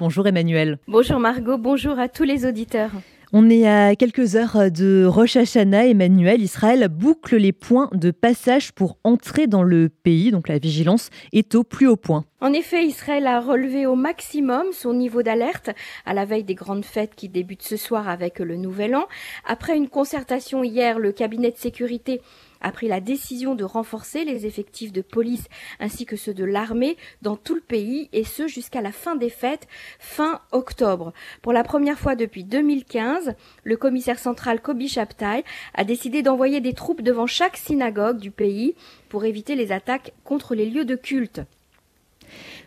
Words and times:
Bonjour 0.00 0.28
Emmanuel. 0.28 0.78
Bonjour 0.86 1.18
Margot, 1.18 1.58
bonjour 1.58 1.98
à 1.98 2.08
tous 2.08 2.22
les 2.22 2.46
auditeurs. 2.46 2.92
On 3.32 3.50
est 3.50 3.66
à 3.66 3.96
quelques 3.96 4.36
heures 4.36 4.70
de 4.70 5.04
Rosh 5.04 5.34
Hashanah. 5.34 5.88
Emmanuel, 5.88 6.40
Israël 6.40 6.86
boucle 6.88 7.36
les 7.36 7.50
points 7.50 7.90
de 7.92 8.12
passage 8.12 8.70
pour 8.70 8.96
entrer 9.02 9.48
dans 9.48 9.64
le 9.64 9.88
pays, 9.88 10.30
donc 10.30 10.46
la 10.46 10.58
vigilance 10.58 11.10
est 11.32 11.56
au 11.56 11.64
plus 11.64 11.88
haut 11.88 11.96
point. 11.96 12.24
En 12.40 12.52
effet, 12.52 12.84
Israël 12.84 13.26
a 13.26 13.40
relevé 13.40 13.86
au 13.86 13.96
maximum 13.96 14.66
son 14.70 14.94
niveau 14.94 15.24
d'alerte 15.24 15.70
à 16.06 16.14
la 16.14 16.24
veille 16.24 16.44
des 16.44 16.54
grandes 16.54 16.84
fêtes 16.84 17.16
qui 17.16 17.28
débutent 17.28 17.64
ce 17.64 17.76
soir 17.76 18.08
avec 18.08 18.38
le 18.38 18.54
Nouvel 18.54 18.94
An. 18.94 19.06
Après 19.44 19.76
une 19.76 19.88
concertation 19.88 20.62
hier, 20.62 21.00
le 21.00 21.10
cabinet 21.10 21.50
de 21.50 21.56
sécurité 21.56 22.20
a 22.60 22.72
pris 22.72 22.88
la 22.88 23.00
décision 23.00 23.54
de 23.54 23.64
renforcer 23.64 24.24
les 24.24 24.46
effectifs 24.46 24.92
de 24.92 25.02
police 25.02 25.46
ainsi 25.80 26.06
que 26.06 26.16
ceux 26.16 26.34
de 26.34 26.44
l'armée 26.44 26.96
dans 27.22 27.36
tout 27.36 27.54
le 27.54 27.60
pays 27.60 28.08
et 28.12 28.24
ce 28.24 28.46
jusqu'à 28.46 28.80
la 28.80 28.92
fin 28.92 29.16
des 29.16 29.30
fêtes, 29.30 29.68
fin 29.98 30.40
octobre. 30.52 31.12
Pour 31.42 31.52
la 31.52 31.64
première 31.64 31.98
fois 31.98 32.16
depuis 32.16 32.44
2015, 32.44 33.34
le 33.64 33.76
commissaire 33.76 34.18
central 34.18 34.60
Kobi 34.60 34.88
Shabtai 34.88 35.44
a 35.74 35.84
décidé 35.84 36.22
d'envoyer 36.22 36.60
des 36.60 36.74
troupes 36.74 37.02
devant 37.02 37.26
chaque 37.26 37.56
synagogue 37.56 38.18
du 38.18 38.30
pays 38.30 38.74
pour 39.08 39.24
éviter 39.24 39.54
les 39.54 39.72
attaques 39.72 40.12
contre 40.24 40.54
les 40.54 40.66
lieux 40.66 40.84
de 40.84 40.96
culte. 40.96 41.42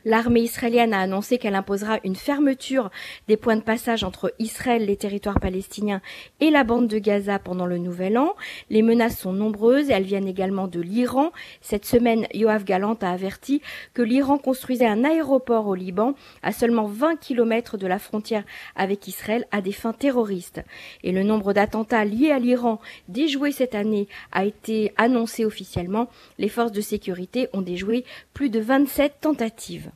L'armée 0.03 0.41
israélienne 0.41 0.93
a 0.93 0.99
annoncé 0.99 1.37
qu'elle 1.37 1.53
imposera 1.53 1.99
une 2.03 2.15
fermeture 2.15 2.89
des 3.27 3.37
points 3.37 3.55
de 3.55 3.61
passage 3.61 4.03
entre 4.03 4.33
Israël, 4.39 4.85
les 4.85 4.97
territoires 4.97 5.39
palestiniens 5.39 6.01
et 6.39 6.49
la 6.49 6.63
bande 6.63 6.87
de 6.87 6.97
Gaza 6.97 7.37
pendant 7.37 7.67
le 7.67 7.77
nouvel 7.77 8.17
an. 8.17 8.35
Les 8.71 8.81
menaces 8.81 9.19
sont 9.19 9.33
nombreuses 9.33 9.89
et 9.89 9.93
elles 9.93 10.03
viennent 10.03 10.27
également 10.27 10.67
de 10.67 10.81
l'Iran. 10.81 11.31
Cette 11.61 11.85
semaine, 11.85 12.25
Yoav 12.33 12.63
Galant 12.63 12.97
a 13.01 13.11
averti 13.11 13.61
que 13.93 14.01
l'Iran 14.01 14.39
construisait 14.39 14.87
un 14.87 15.03
aéroport 15.03 15.67
au 15.67 15.75
Liban 15.75 16.15
à 16.41 16.51
seulement 16.51 16.85
20 16.85 17.17
km 17.17 17.77
de 17.77 17.85
la 17.85 17.99
frontière 17.99 18.43
avec 18.75 19.07
Israël 19.07 19.45
à 19.51 19.61
des 19.61 19.71
fins 19.71 19.93
terroristes. 19.93 20.61
Et 21.03 21.11
le 21.11 21.21
nombre 21.21 21.53
d'attentats 21.53 22.05
liés 22.05 22.31
à 22.31 22.39
l'Iran 22.39 22.79
déjoués 23.07 23.51
cette 23.51 23.75
année 23.75 24.07
a 24.31 24.45
été 24.45 24.93
annoncé 24.97 25.45
officiellement. 25.45 26.09
Les 26.39 26.49
forces 26.49 26.71
de 26.71 26.81
sécurité 26.81 27.49
ont 27.53 27.61
déjoué 27.61 28.03
plus 28.33 28.49
de 28.49 28.59
27 28.59 29.17
tentatives. 29.21 29.90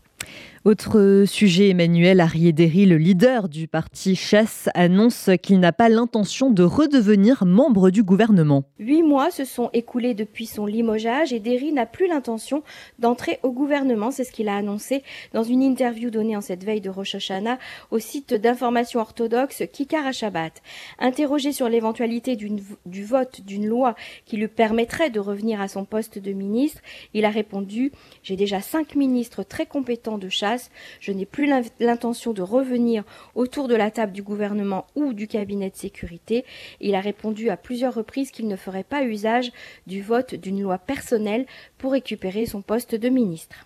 Autre 0.66 1.26
sujet, 1.28 1.70
Emmanuel 1.70 2.20
Ariéderi, 2.20 2.88
le 2.88 2.98
leader 2.98 3.50
du 3.50 3.68
parti 3.68 4.16
Chasse, 4.16 4.68
annonce 4.74 5.30
qu'il 5.44 5.60
n'a 5.60 5.72
pas 5.72 5.90
l'intention 5.90 6.50
de 6.50 6.64
redevenir 6.64 7.46
membre 7.46 7.92
du 7.92 8.02
gouvernement. 8.02 8.64
Huit 8.80 9.04
mois 9.04 9.30
se 9.30 9.46
sont 9.46 9.70
écoulés 9.74 10.16
depuis 10.16 10.48
son 10.48 10.66
limogeage 10.66 11.32
et 11.34 11.40
Derry 11.40 11.72
n'a 11.72 11.86
plus 11.86 12.08
l'intention 12.08 12.64
d'entrer 12.98 13.38
au 13.44 13.52
gouvernement. 13.52 14.10
C'est 14.10 14.24
ce 14.24 14.32
qu'il 14.32 14.50
a 14.50 14.56
annoncé 14.56 15.04
dans 15.34 15.44
une 15.44 15.62
interview 15.62 16.10
donnée 16.10 16.36
en 16.36 16.42
cette 16.42 16.64
veille 16.64 16.82
de 16.82 16.90
Rosh 16.90 17.14
Hashanah 17.14 17.60
au 17.92 18.00
site 18.00 18.34
d'information 18.34 19.02
orthodoxe 19.02 19.62
Kikar 19.72 20.12
Shabbat. 20.14 20.64
Interrogé 20.98 21.52
sur 21.52 21.70
l'éventualité 21.70 22.36
du 22.36 23.06
vote 23.06 23.42
d'une 23.42 23.68
loi 23.68 23.94
qui 24.26 24.38
lui 24.38 24.48
permettrait 24.48 25.12
de 25.12 25.20
revenir 25.20 25.62
à 25.62 25.68
son 25.68 25.86
poste 25.86 26.18
de 26.18 26.32
ministre, 26.32 26.82
il 27.14 27.24
a 27.24 27.30
répondu 27.30 27.92
J'ai 28.24 28.36
déjà 28.36 28.62
cinq 28.62 28.96
ministres 28.96 29.44
très 29.44 29.68
compétents 29.68 30.18
de 30.18 30.28
chasse 30.28 30.55
je 31.00 31.12
n'ai 31.12 31.26
plus 31.26 31.50
l'intention 31.80 32.34
de 32.34 32.42
revenir 32.42 33.04
autour 33.36 33.68
de 33.68 33.76
la 33.76 33.92
table 33.92 34.12
du 34.12 34.24
gouvernement 34.24 34.86
ou 34.96 35.14
du 35.14 35.28
cabinet 35.28 35.70
de 35.70 35.76
sécurité. 35.76 36.46
Il 36.82 36.96
a 36.96 37.02
répondu 37.02 37.50
à 37.50 37.58
plusieurs 37.58 37.94
reprises 37.94 38.32
qu'il 38.32 38.48
ne 38.48 38.56
ferait 38.56 38.84
pas 38.84 39.04
usage 39.04 39.52
du 39.88 40.02
vote 40.02 40.36
d'une 40.36 40.62
loi 40.62 40.78
personnelle 40.78 41.46
pour 41.78 41.92
récupérer 41.92 42.46
son 42.46 42.62
poste 42.62 42.96
de 42.96 43.10
ministre. 43.10 43.66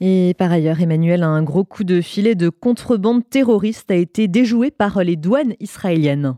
Et 0.00 0.34
par 0.38 0.52
ailleurs, 0.52 0.80
Emmanuel, 0.80 1.22
un 1.22 1.42
gros 1.42 1.64
coup 1.64 1.84
de 1.84 2.00
filet 2.00 2.36
de 2.36 2.50
contrebande 2.50 3.28
terroriste 3.28 3.90
a 3.90 3.96
été 3.96 4.28
déjoué 4.28 4.70
par 4.70 5.02
les 5.02 5.16
douanes 5.16 5.54
israéliennes. 5.58 6.36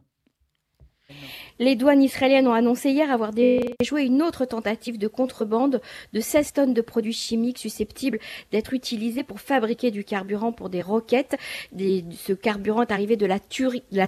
Les 1.60 1.76
douanes 1.76 2.02
israéliennes 2.02 2.48
ont 2.48 2.54
annoncé 2.54 2.88
hier 2.88 3.12
avoir 3.12 3.32
déjoué 3.34 4.04
une 4.04 4.22
autre 4.22 4.46
tentative 4.46 4.96
de 4.96 5.08
contrebande 5.08 5.82
de 6.14 6.20
16 6.20 6.54
tonnes 6.54 6.72
de 6.72 6.80
produits 6.80 7.12
chimiques 7.12 7.58
susceptibles 7.58 8.18
d'être 8.50 8.72
utilisés 8.72 9.24
pour 9.24 9.42
fabriquer 9.42 9.90
du 9.90 10.02
carburant 10.02 10.52
pour 10.52 10.70
des 10.70 10.80
roquettes. 10.80 11.36
ce 11.78 12.32
carburant 12.32 12.80
est 12.80 12.92
arrivé 12.92 13.16
de 13.16 13.26
la, 13.26 13.38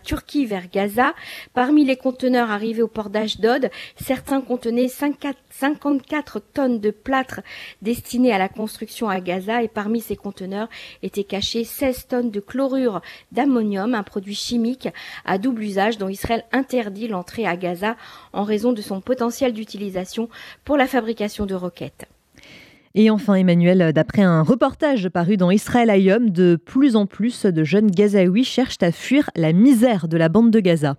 Turquie 0.01 0.47
vers 0.47 0.71
Gaza. 0.71 1.13
Parmi 1.53 1.85
les 1.85 1.97
conteneurs 1.97 2.51
arrivés 2.51 2.81
au 2.81 2.89
port 2.89 3.11
d'Ashdod, 3.11 3.69
certains 3.97 4.41
contenaient 4.41 4.89
54 4.89 6.41
tonnes 6.55 6.81
de 6.81 6.91
plâtre 6.91 7.43
destinés 7.83 8.33
à 8.33 8.39
la 8.39 8.49
construction 8.49 9.11
à 9.11 9.21
Gaza 9.21 9.63
et 9.63 9.69
parmi 9.69 10.01
ces 10.01 10.17
conteneurs 10.17 10.71
étaient 11.03 11.23
cachés 11.23 11.65
16 11.65 12.07
tonnes 12.07 12.31
de 12.31 12.41
chlorure 12.41 13.03
d'ammonium, 13.31 13.95
un 13.95 14.03
produit 14.03 14.35
chimique 14.35 14.89
à 15.27 15.37
double 15.37 15.65
usage 15.65 15.99
dont 15.99 16.09
Israël 16.09 16.47
interdit 16.53 17.09
l'entrée 17.09 17.42
à 17.47 17.57
Gaza 17.57 17.97
en 18.33 18.45
raison 18.45 18.73
de 18.73 18.83
son 18.83 19.01
potentiel 19.01 19.53
d'utilisation 19.53 20.29
pour 20.65 20.77
la 20.77 20.87
fabrication 20.87 21.47
de 21.47 21.55
roquettes. 21.55 22.07
Et 22.95 23.09
enfin, 23.09 23.35
Emmanuel, 23.35 23.93
d'après 23.95 24.23
un 24.23 24.43
reportage 24.43 25.09
paru 25.09 25.39
dans 25.39 25.51
Israël 25.51 25.89
Ayom, 25.89 26.29
de 26.29 26.57
plus 26.57 26.95
en 26.95 27.07
plus 27.07 27.47
de 27.47 27.65
jeunes 27.65 27.91
Gazaouis 27.91 28.45
cherchent 28.45 28.83
à 28.83 28.93
fuir 28.93 29.31
la 29.35 29.53
misère 29.53 30.09
de 30.09 30.19
la 30.19 30.29
bande 30.29 30.51
de 30.51 30.61
Gaza. 30.61 30.97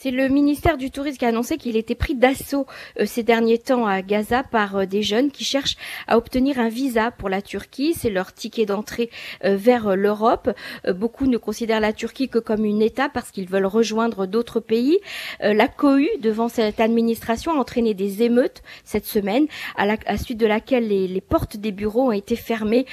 C'est 0.00 0.12
le 0.12 0.28
ministère 0.28 0.76
du 0.76 0.92
Tourisme 0.92 1.18
qui 1.18 1.24
a 1.24 1.28
annoncé 1.30 1.56
qu'il 1.56 1.76
était 1.76 1.96
pris 1.96 2.14
d'assaut 2.14 2.66
euh, 3.00 3.04
ces 3.04 3.24
derniers 3.24 3.58
temps 3.58 3.84
à 3.84 4.00
Gaza 4.00 4.44
par 4.44 4.76
euh, 4.76 4.86
des 4.86 5.02
jeunes 5.02 5.32
qui 5.32 5.42
cherchent 5.42 5.76
à 6.06 6.16
obtenir 6.16 6.60
un 6.60 6.68
visa 6.68 7.10
pour 7.10 7.28
la 7.28 7.42
Turquie. 7.42 7.94
C'est 7.94 8.08
leur 8.08 8.32
ticket 8.32 8.64
d'entrée 8.64 9.10
euh, 9.44 9.56
vers 9.56 9.96
l'Europe. 9.96 10.50
beaucoup 10.94 11.26
ne 11.26 11.36
considèrent 11.36 11.80
la 11.80 11.92
Turquie 11.92 12.28
que 12.28 12.38
comme 12.38 12.64
une 12.64 12.80
État 12.80 13.08
parce 13.08 13.32
qu'ils 13.32 13.48
veulent 13.48 13.66
rejoindre 13.66 14.26
d'autres 14.26 14.60
pays. 14.60 15.00
la 15.40 15.66
cohue 15.66 16.08
devant 16.20 16.48
cette 16.48 16.78
administration 16.78 17.50
a 17.50 17.56
entraîné 17.56 17.92
des 17.92 18.22
émeutes 18.22 18.62
cette 18.84 19.06
semaine, 19.06 19.46
à 19.76 19.84
la 19.84 19.96
suite 20.16 20.38
de 20.38 20.46
laquelle 20.46 20.86
les, 20.86 21.08
les, 21.08 21.20
portes 21.20 21.56
des 21.56 21.72
bureaux 21.72 22.08
ont 22.08 22.12
été 22.12 22.36
fermées 22.36 22.86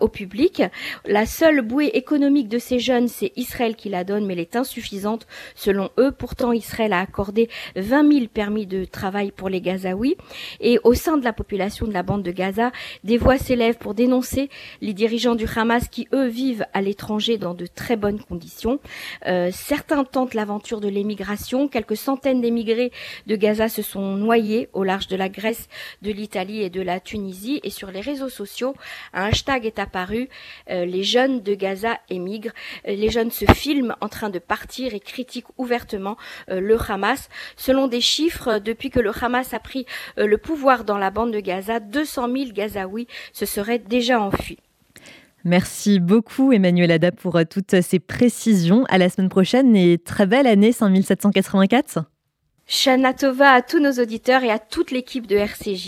au 0.00 0.08
public. 0.08 0.62
La 1.04 1.26
seule 1.26 1.62
bouée 1.62 1.90
économique 1.94 2.48
de 2.48 2.58
ces 2.58 2.78
jeunes, 2.78 3.08
c'est 3.08 3.32
Israël 3.36 3.76
qui 3.76 3.88
la 3.88 4.04
donne, 4.04 4.26
mais 4.26 4.32
elle 4.32 4.40
est 4.40 4.56
insuffisante 4.56 5.26
selon 5.54 5.90
eux. 5.98 6.10
Pourtant, 6.12 6.47
Israël 6.52 6.92
a 6.92 7.00
accordé 7.00 7.48
20 7.76 8.12
000 8.12 8.26
permis 8.26 8.66
de 8.66 8.84
travail 8.84 9.30
pour 9.30 9.48
les 9.48 9.60
Gazaouis. 9.60 10.16
Et 10.60 10.78
au 10.84 10.94
sein 10.94 11.16
de 11.16 11.24
la 11.24 11.32
population 11.32 11.86
de 11.86 11.92
la 11.92 12.02
bande 12.02 12.22
de 12.22 12.30
Gaza, 12.30 12.72
des 13.04 13.18
voix 13.18 13.38
s'élèvent 13.38 13.78
pour 13.78 13.94
dénoncer 13.94 14.50
les 14.80 14.92
dirigeants 14.92 15.34
du 15.34 15.46
Hamas 15.54 15.88
qui, 15.88 16.08
eux, 16.12 16.26
vivent 16.26 16.66
à 16.72 16.80
l'étranger 16.80 17.38
dans 17.38 17.54
de 17.54 17.66
très 17.66 17.96
bonnes 17.96 18.20
conditions. 18.20 18.80
Euh, 19.26 19.50
certains 19.52 20.04
tentent 20.04 20.34
l'aventure 20.34 20.80
de 20.80 20.88
l'émigration. 20.88 21.68
Quelques 21.68 21.96
centaines 21.96 22.40
d'émigrés 22.40 22.92
de 23.26 23.36
Gaza 23.36 23.68
se 23.68 23.82
sont 23.82 24.16
noyés 24.16 24.68
au 24.72 24.84
large 24.84 25.08
de 25.08 25.16
la 25.16 25.28
Grèce, 25.28 25.68
de 26.02 26.12
l'Italie 26.12 26.62
et 26.62 26.70
de 26.70 26.82
la 26.82 27.00
Tunisie. 27.00 27.60
Et 27.62 27.70
sur 27.70 27.90
les 27.90 28.00
réseaux 28.00 28.28
sociaux, 28.28 28.74
un 29.12 29.24
hashtag 29.24 29.66
est 29.66 29.78
apparu. 29.78 30.28
Euh, 30.70 30.84
les 30.84 31.02
jeunes 31.02 31.42
de 31.42 31.54
Gaza 31.54 31.98
émigrent. 32.10 32.52
Euh, 32.86 32.94
les 32.94 33.10
jeunes 33.10 33.30
se 33.30 33.44
filment 33.52 33.96
en 34.00 34.08
train 34.08 34.30
de 34.30 34.38
partir 34.38 34.94
et 34.94 35.00
critiquent 35.00 35.46
ouvertement 35.56 36.16
le 36.48 36.76
Hamas. 36.90 37.28
Selon 37.56 37.88
des 37.88 38.00
chiffres, 38.00 38.58
depuis 38.58 38.90
que 38.90 39.00
le 39.00 39.12
Hamas 39.20 39.54
a 39.54 39.58
pris 39.58 39.86
euh, 40.18 40.26
le 40.26 40.38
pouvoir 40.38 40.84
dans 40.84 40.98
la 40.98 41.10
bande 41.10 41.32
de 41.32 41.40
Gaza, 41.40 41.80
200 41.80 42.28
000 42.32 42.52
Gazaouis 42.52 43.06
se 43.32 43.46
seraient 43.46 43.78
déjà 43.78 44.20
enfuis. 44.20 44.58
Merci 45.44 46.00
beaucoup 46.00 46.52
Emmanuel 46.52 46.90
Ada 46.90 47.12
pour 47.12 47.36
euh, 47.36 47.44
toutes 47.48 47.80
ces 47.80 47.98
précisions. 47.98 48.84
À 48.88 48.98
la 48.98 49.08
semaine 49.08 49.28
prochaine 49.28 49.76
et 49.76 49.98
très 49.98 50.26
belle 50.26 50.46
année 50.46 50.72
5784. 50.72 52.00
Shana 52.66 53.14
Tova 53.14 53.52
à 53.52 53.62
tous 53.62 53.80
nos 53.80 53.92
auditeurs 53.92 54.42
et 54.42 54.50
à 54.50 54.58
toute 54.58 54.90
l'équipe 54.90 55.26
de 55.26 55.36
RCJ. 55.36 55.86